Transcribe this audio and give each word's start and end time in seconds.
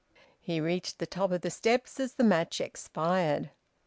He 0.39 0.59
reached 0.59 0.97
the 0.97 1.05
top 1.05 1.31
of 1.31 1.41
the 1.41 1.51
steps 1.51 1.99
as 1.99 2.15
the 2.15 2.23
match 2.23 2.59
expired. 2.59 3.51